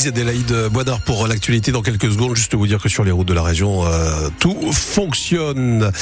[0.00, 2.34] Louise Adélaïde Boisdard pour l'actualité dans quelques secondes.
[2.34, 5.92] Juste vous dire que sur les routes de la région, euh, tout fonctionne.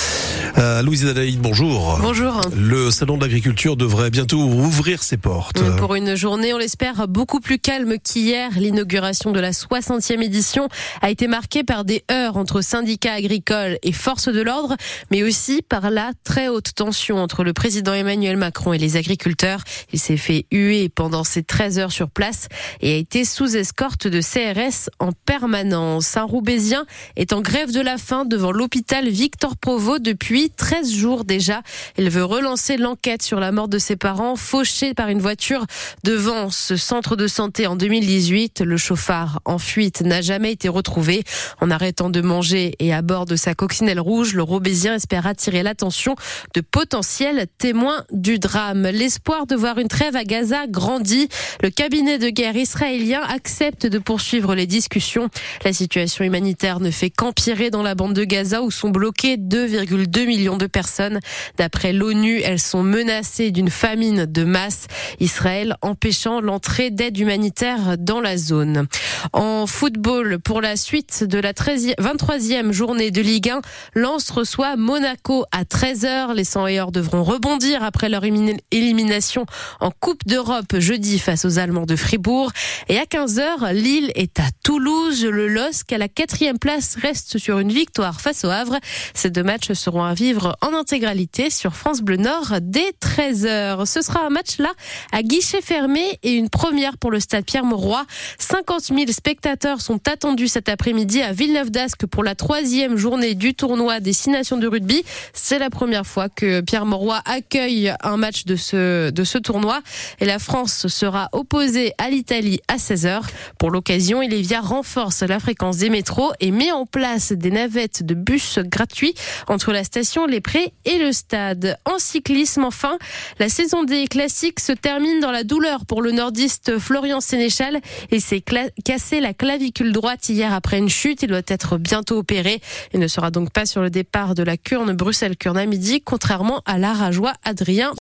[0.56, 1.98] Euh, Louise Adélaïde, bonjour.
[2.00, 2.40] Bonjour.
[2.56, 5.60] Le salon de l'agriculture devrait bientôt ouvrir ses portes.
[5.78, 8.50] Pour une journée, on l'espère, beaucoup plus calme qu'hier.
[8.56, 10.68] L'inauguration de la 60e édition
[11.02, 14.76] a été marquée par des heurts entre syndicats agricoles et forces de l'ordre,
[15.10, 19.64] mais aussi par la très haute tension entre le président Emmanuel Macron et les agriculteurs.
[19.92, 22.46] Il s'est fait huer pendant ces 13 heures sur place
[22.80, 26.16] et a été sous escorte de CRS en permanence.
[26.16, 26.84] Un Roubaisien
[27.16, 31.62] est en grève de la faim devant l'hôpital Victor Provo depuis 13 jours déjà.
[31.96, 35.64] Il veut relancer l'enquête sur la mort de ses parents fauchés par une voiture
[36.04, 38.60] devant ce centre de santé en 2018.
[38.60, 41.24] Le chauffard en fuite n'a jamais été retrouvé.
[41.60, 45.62] En arrêtant de manger et à bord de sa coccinelle rouge, le Roubaisien espère attirer
[45.62, 46.14] l'attention
[46.54, 48.82] de potentiels témoins du drame.
[48.82, 51.28] L'espoir de voir une trêve à Gaza grandit.
[51.62, 55.28] Le cabinet de guerre israélien accepte de poursuivre les discussions.
[55.64, 60.26] La situation humanitaire ne fait qu'empirer dans la bande de Gaza où sont bloqués 2,2
[60.26, 61.20] millions de personnes.
[61.56, 64.86] D'après l'ONU, elles sont menacées d'une famine de masse.
[65.20, 68.86] Israël empêchant l'entrée d'aide humanitaire dans la zone.
[69.32, 73.60] En football, pour la suite de la 13e, 23e journée de Ligue 1,
[73.94, 76.34] Lens reçoit Monaco à 13h.
[76.34, 79.46] Les 100 devront rebondir après leur élimination
[79.80, 82.52] en Coupe d'Europe jeudi face aux Allemands de Fribourg.
[82.88, 85.24] Et à 15h, Lille est à Toulouse.
[85.24, 88.78] Le LOSC à la quatrième place reste sur une victoire face au Havre.
[89.14, 93.86] Ces deux matchs seront à vivre en intégralité sur France Bleu Nord dès 13h.
[93.86, 94.72] Ce sera un match là
[95.12, 98.04] à guichet fermé et une première pour le stade Pierre-Mauroy.
[98.38, 103.54] 50 000 spectateurs sont attendus cet après-midi à Villeneuve d'Ascq pour la troisième journée du
[103.54, 105.02] tournoi des Six Nations de rugby.
[105.32, 109.80] C'est la première fois que Pierre-Mauroy accueille un match de ce, de ce tournoi
[110.20, 113.22] et la France sera opposée à l'Italie à 16h.
[113.58, 118.14] Pour l'occasion, Ilévia renforce la fréquence des métros et met en place des navettes de
[118.14, 119.14] bus gratuits
[119.48, 121.76] entre la station Les Prés et le stade.
[121.84, 122.98] En cyclisme, enfin,
[123.40, 127.80] la saison des classiques se termine dans la douleur pour le nordiste Florian Sénéchal
[128.12, 128.44] et s'est
[128.84, 131.22] cassé la clavicule droite hier après une chute.
[131.22, 132.60] Il doit être bientôt opéré
[132.92, 136.62] et ne sera donc pas sur le départ de la Curne Bruxelles-Curne à midi, contrairement
[136.64, 137.92] à l'Arajois Adrien